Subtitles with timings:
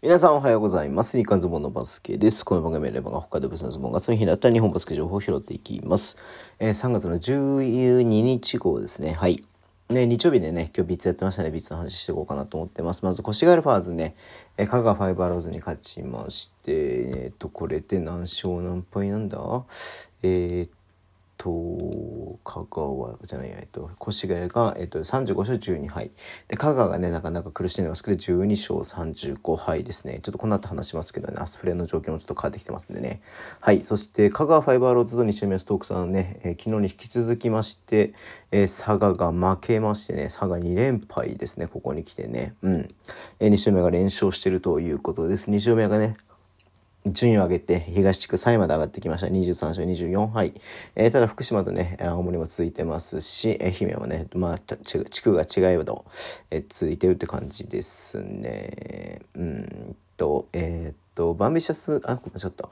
[0.00, 1.18] 皆さんおはようございます。
[1.18, 2.44] 日刊ズボンのバスケです。
[2.44, 6.16] この番組はレバが北海道別のズボンがその日だったら日本バスケ情報を拾っていきます。
[6.60, 9.14] えー、3月の12日号ですね。
[9.14, 9.42] はい。
[9.88, 11.50] ね、日曜日でね、今日ビッツやってましたね。
[11.50, 13.04] ビッツの話していこうかなと思ってます。
[13.04, 14.14] まず、コシガルファーズね、
[14.56, 16.72] えー、香川ファイバーローズに勝ちまして、
[17.24, 19.64] えっ、と、これで何勝何敗なんだ？
[20.22, 20.77] えー、
[21.38, 26.10] と香川じゃないえっと越谷が、えっと、35勝12敗。
[26.48, 30.18] で香川がねなかなか苦しんでますけど12勝35敗ですね。
[30.22, 31.36] ちょっとこの後話しますけどね。
[31.38, 33.22] アスフレの状況もちょっと変わってきてますんでね。
[33.60, 33.84] はい。
[33.84, 38.14] そして香川ファイバーローズと西宮ストークさんね、えー、昨日に引き続きまして、
[38.50, 41.68] えー、佐賀が負けましてね佐賀2連敗ですね。
[41.68, 42.54] ここに来てね。
[42.62, 42.88] うん、
[43.38, 45.50] えー、西宮が連勝してるということです。
[45.50, 46.16] 西宮がね
[47.06, 49.28] 順位を上げて東地区3位まで上がってきました。
[49.28, 50.60] 23勝24敗。
[50.96, 56.04] えー、ただ福島とね、青森も続いてますし、愛媛はね、まあ、地区が違いど、
[56.50, 59.20] えー、続いてるって感じですね。
[59.34, 62.68] うんと、えー、っと、バンビシャス、あ、ちょっと、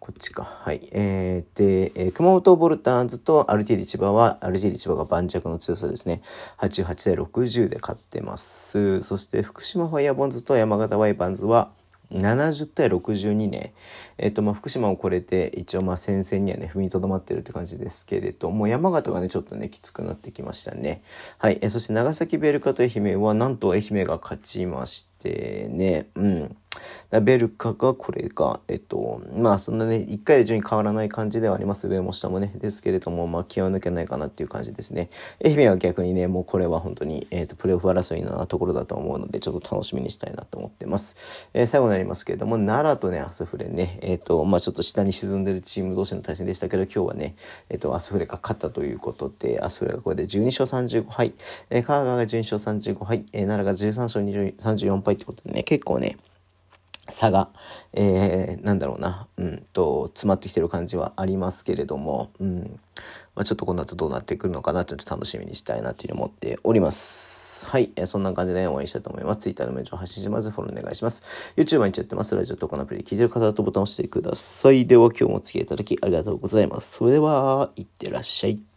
[0.00, 0.42] こっちか。
[0.42, 0.88] はい。
[0.90, 6.22] えー、で、えー、熊本ボルターズとアルティリ千葉は、アルティリ千葉が盤石の強さですね。
[6.58, 9.02] 88対60で勝ってます。
[9.02, 11.70] そして福島ファイアボンズと山形ワイパンズは、
[12.12, 13.72] 70対62ね、
[14.18, 21.02] えっ、と、まあ、福島を超えて、一応、まあ、戦線にはね、踏みとどまってるって感じですけれども、山形がね、ちょっとね、きつくなってきましたね。
[21.38, 21.58] はい。
[21.60, 26.39] えそして、長崎ベルカと愛媛は、なんと愛媛が勝ちましてね、うん。
[27.18, 31.88] ベルカがこれが、えっと、まあそんなね、1回で順位変わらない感じではあります。
[31.88, 32.52] 上も下もね。
[32.54, 35.10] ですけれども、まあ気を抜けないかなっていう感じですね。
[35.44, 41.16] 愛媛は逆にね、もうこれは本当に、えっ、と、プレーオフ争いなところだと思うので、ちょっと楽しみにしたいなと思ってます。
[41.52, 47.34] えー、最後になりますけれども、奈良とね、アスフレね、えっ、と、まあちょっと下に沈んでるチーム同士の対戦でしたけど、今日はね、
[47.70, 51.34] えっ、と、アスフレが勝ったということで、アスフレがこれで12勝35敗、
[51.70, 56.16] えー、香川が12勝35敗、えー、奈良が13勝20 34敗ってことでね、結構ね、
[57.10, 57.48] 差が、
[57.92, 62.80] えー、なんだろうな、うんと、詰まってきてる感じはありますけれども、うん、
[63.34, 67.66] まあ、ちょっとこの後どうなってくるのかなというと楽しみにしたいなというふうに思っております。
[67.66, 67.90] はい。
[67.96, 69.40] えー、そんな感じで応援したいと思います。
[69.40, 70.50] Twitter のメールを発信します。
[70.50, 71.22] フォローお願いします。
[71.56, 72.34] YouTube 毎日やってます。
[72.34, 74.86] ラジオとかのアプリ聞いてる方とボタンを押してください。
[74.86, 76.96] では今日もお付き合いいただきありがとうございます。
[76.96, 78.69] それでは、いってらっしゃい。